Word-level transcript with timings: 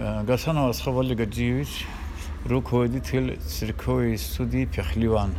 Э, 0.00 0.22
Гасанова 0.22 0.70
Асхавали 0.70 1.14
Гаджиевич, 1.14 1.84
руководитель 2.44 3.36
церковной 3.40 4.16
студии 4.16 4.64
Пехливан. 4.64 5.34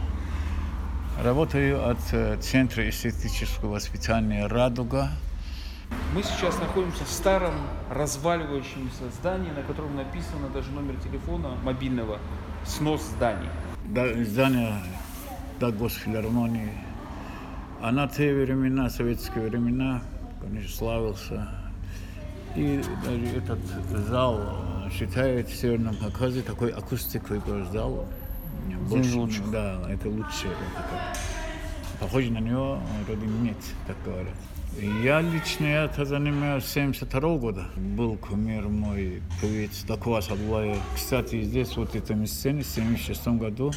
Работаю 1.24 1.89
от 1.89 2.00
э, 2.12 2.37
Центра 2.42 2.87
эстетического 2.90 3.72
воспитания 3.75 4.48
«Радуга». 4.48 5.11
Мы 6.14 6.24
сейчас 6.24 6.59
находимся 6.59 7.06
в 7.06 7.08
старом 7.08 7.53
разваливающемся 7.90 9.09
здании, 9.20 9.50
на 9.52 9.61
котором 9.64 9.95
написано 9.95 10.49
даже 10.53 10.71
номер 10.71 10.95
телефона 11.01 11.51
мобильного 11.63 12.19
«Снос 12.65 13.01
зданий». 13.15 13.47
Да- 13.85 14.13
Здание 14.25 14.73
до 15.61 15.71
Госфилармонии. 15.71 16.73
А 17.81 17.93
на 17.93 18.09
те 18.09 18.33
времена, 18.33 18.89
советские 18.89 19.47
времена, 19.47 20.01
конечно, 20.41 20.75
славился. 20.75 21.47
И 22.55 22.81
даже 23.05 23.25
этот 23.38 23.59
зал 24.07 24.39
э, 24.86 24.89
считают 24.91 25.47
в 25.50 25.55
Северном 25.55 25.95
Кавказе 25.95 26.42
такой 26.42 26.71
акустикой 26.71 27.39
зал. 27.71 28.06
Больше- 28.89 29.15
лучших. 29.18 29.51
Да, 29.51 29.79
это 29.89 30.10
лучшее. 30.10 30.54
такое. 30.75 31.01
Похоже 32.00 32.32
на 32.32 32.40
него 32.40 32.80
вроде 33.06 33.28
нет, 33.28 33.58
так 33.88 33.96
говорят. 34.06 34.34
Я 35.04 35.22
лично 35.22 35.66
это 35.66 36.06
занимаюсь 36.06 36.64
с 36.64 36.72
72 36.73 37.38
года. 37.38 37.66
Был 37.76 38.16
кумир 38.16 38.68
мой 38.70 39.22
певец 39.42 39.84
Дакуас 39.84 40.30
Адлаев. 40.31 40.78
Кстати, 40.95 41.42
здесь 41.42 41.76
вот 41.76 41.95
этом 41.95 42.26
сцене 42.28 42.62
в 42.62 42.68
76 42.68 43.28
году 43.40 43.72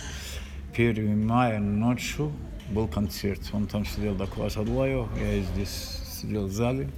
1 0.76 1.26
мая 1.26 1.58
ночью 1.58 2.30
был 2.70 2.86
концерт. 2.88 3.40
Он 3.52 3.66
там 3.66 3.84
сидел 3.84 4.14
Дакуас 4.14 4.56
Адлаев, 4.56 5.08
я 5.20 5.40
здесь 5.40 5.98
сидел 6.20 6.46
в 6.46 6.52
зале. 6.52 6.88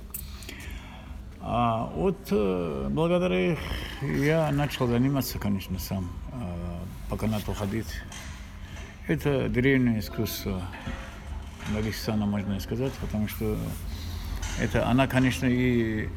А 1.47 1.93
вот 1.95 2.29
э, 2.30 2.89
благодаря 2.91 3.53
их 3.53 3.59
я 4.01 4.51
начал 4.51 4.87
заниматься, 4.87 5.39
конечно, 5.39 5.79
сам, 5.79 6.09
э, 6.33 6.79
по 7.11 7.19
канату 7.19 7.53
ходить. 7.53 8.00
Это 9.09 9.50
древнее 9.50 9.98
искусство 9.98 10.62
Дагестана, 11.75 12.25
можно 12.25 12.59
сказать, 12.61 12.95
потому 12.95 13.28
что 13.28 13.59
это, 14.59 14.89
она, 14.89 15.06
конечно, 15.06 15.45
и 15.45 16.09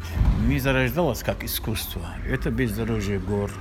не 0.47 0.59
зарождалась 0.59 1.23
как 1.23 1.43
искусство. 1.43 2.07
Это 2.25 2.49
бездорожье 2.49 3.19
гор. 3.19 3.51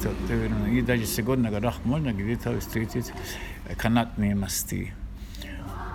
И, 0.00 0.78
и 0.78 0.80
даже 0.80 1.04
сегодня 1.04 1.50
на 1.50 1.50
горах 1.50 1.84
можно 1.84 2.14
где-то 2.14 2.58
встретить 2.60 3.12
канатные 3.76 4.34
мосты. 4.34 4.94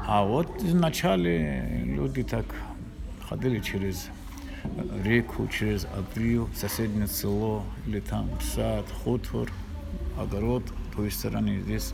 А 0.05 0.23
вот 0.23 0.61
вначале 0.61 1.81
люди 1.83 2.21
так 2.21 2.45
ходили 3.27 3.59
через 3.59 4.09
реку, 5.03 5.47
через 5.47 5.85
обрив, 5.97 6.47
соседнее 6.55 7.07
село, 7.07 7.63
или 7.85 7.99
там 7.99 8.29
сад, 8.41 8.85
хутор, 9.03 9.49
огород, 10.17 10.63
той 10.97 11.11
стороны 11.11 11.61
здесь 11.61 11.93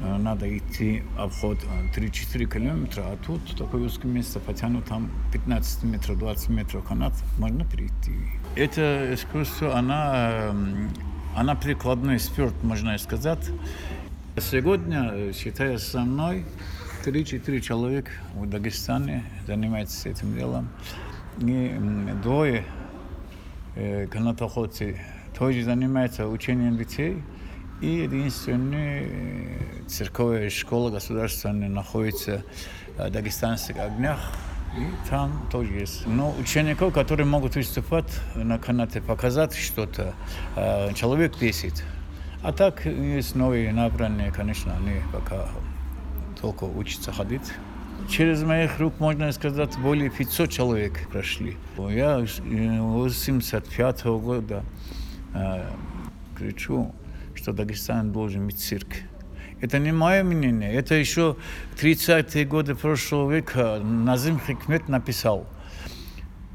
э, 0.00 0.16
надо 0.16 0.46
идти 0.56 1.02
обход 1.18 1.58
э, 1.64 2.00
3-4 2.00 2.46
километра, 2.46 3.02
а 3.02 3.18
тут 3.26 3.40
такое 3.56 3.82
узкое 3.82 4.08
место, 4.10 4.40
потянут 4.40 4.86
там 4.86 5.10
15 5.32 5.82
метров, 5.84 6.18
20 6.18 6.48
метров 6.50 6.84
канат, 6.84 7.12
можно 7.38 7.64
перейти. 7.64 8.12
Это 8.56 9.12
искусство, 9.12 9.76
она, 9.76 10.50
эм, 10.50 10.90
она 11.36 11.54
прикладной 11.54 12.20
спорт, 12.20 12.54
можно 12.62 12.96
сказать. 12.98 13.50
Сегодня, 14.38 15.10
э, 15.12 15.32
считая 15.34 15.78
со 15.78 16.00
мной, 16.00 16.44
3-4 17.04 17.60
человек 17.60 18.08
в 18.34 18.48
Дагестане 18.48 19.24
занимаются 19.46 20.08
этим 20.08 20.34
делом. 20.34 20.68
И 21.38 21.78
двое 22.22 22.64
канатоходцы 24.10 25.00
тоже 25.36 25.64
занимаются 25.64 26.28
учением 26.28 26.76
детей. 26.76 27.22
И 27.80 27.86
единственная 27.86 29.08
церковная 29.88 30.50
школа 30.50 30.90
государственная 30.90 31.68
находится 31.68 32.44
в 32.96 33.10
дагестанских 33.10 33.78
огнях. 33.78 34.20
И 34.76 34.86
там 35.10 35.46
тоже 35.50 35.72
есть. 35.72 36.06
Но 36.06 36.34
учеников, 36.38 36.94
которые 36.94 37.26
могут 37.26 37.56
выступать 37.56 38.10
на 38.34 38.58
канате, 38.58 39.02
показать 39.02 39.54
что-то, 39.54 40.14
человек 40.94 41.36
10. 41.38 41.82
А 42.42 42.52
так 42.52 42.86
есть 42.86 43.34
новые 43.34 43.72
набранные, 43.72 44.32
конечно, 44.32 44.74
они 44.76 45.00
пока 45.12 45.48
только 46.40 46.64
учатся 46.64 47.12
ходить. 47.12 47.52
Через 48.08 48.42
моих 48.42 48.78
рук, 48.78 49.00
можно 49.00 49.32
сказать, 49.32 49.76
более 49.78 50.10
500 50.10 50.50
человек 50.50 51.08
прошли. 51.10 51.56
Я 51.78 52.26
с 52.26 52.40
85 52.40 54.04
года 54.04 54.64
э, 55.34 55.64
кричу, 56.36 56.94
что 57.34 57.52
Дагестан 57.52 58.12
должен 58.12 58.46
быть 58.46 58.58
цирк. 58.58 58.88
Это 59.60 59.78
не 59.78 59.92
мое 59.92 60.24
мнение, 60.24 60.72
это 60.74 60.94
еще 60.94 61.36
30-е 61.80 62.44
годы 62.44 62.74
прошлого 62.74 63.30
века 63.32 63.78
Назим 63.82 64.40
Хикмет 64.40 64.88
написал. 64.88 65.46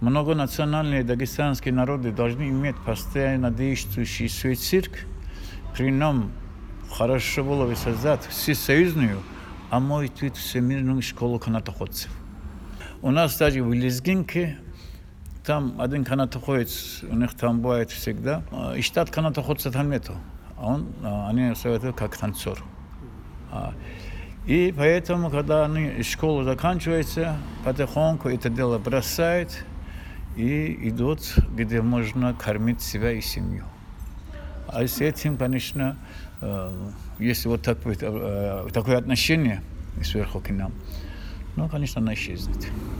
Многонациональные 0.01 1.03
дагестанские 1.03 1.73
народы 1.73 2.11
должны 2.11 2.49
иметь 2.49 2.75
постоянно 2.85 3.49
действующий 3.49 4.27
свой 4.27 4.55
цирк. 4.55 4.91
При 5.75 5.89
нем 5.89 6.31
хорошо 6.91 7.43
было 7.43 7.65
бы 7.65 7.75
создать 7.75 8.25
всесоюзную, 8.27 9.21
а 9.69 9.79
может 9.79 10.13
быть 10.19 10.35
всемирную 10.35 11.01
школу 11.01 11.39
канатоходцев. 11.39 12.11
У 13.01 13.11
нас 13.11 13.37
даже 13.37 13.63
в 13.63 13.73
Лезгинке, 13.73 14.57
там 15.45 15.79
один 15.79 16.03
канатоходец, 16.03 17.03
у 17.03 17.15
них 17.15 17.33
там 17.35 17.61
бывает 17.61 17.91
всегда, 17.91 18.43
а, 18.51 18.73
и 18.73 18.81
штат 18.81 19.09
канатоходца 19.09 19.71
там 19.71 19.89
нету. 19.89 20.15
А 20.57 20.65
он, 20.65 20.87
а, 21.03 21.29
они 21.29 21.53
советуют 21.55 21.95
как 21.95 22.17
танцор. 22.17 22.63
А, 23.51 23.73
И 24.45 24.73
поэтому, 24.75 25.29
когда 25.29 25.65
они, 25.65 26.01
школа 26.03 26.43
заканчивается, 26.43 27.37
потихоньку 27.65 28.29
это 28.29 28.49
дело 28.49 28.79
бросают 28.79 29.65
и 30.37 30.89
идут, 30.89 31.35
где 31.49 31.81
можно 31.81 32.33
кормить 32.33 32.81
себя 32.81 33.11
и 33.11 33.21
семью. 33.21 33.65
А 34.67 34.85
с 34.85 35.01
этим, 35.01 35.37
конечно, 35.37 35.97
э, 36.41 36.71
если 37.19 37.47
вот 37.47 37.61
так, 37.61 37.79
будет, 37.79 37.99
э, 38.01 38.67
такое 38.73 38.97
отношение 38.97 39.61
сверху 40.03 40.39
к 40.39 40.49
нам, 40.49 40.71
ну, 41.55 41.67
конечно, 41.69 42.01
она 42.01 42.13
исчезнет. 42.13 42.67